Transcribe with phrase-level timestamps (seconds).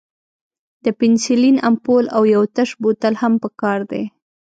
[0.83, 4.03] د پنسلین امپول او یو تش بوتل هم پکار دی.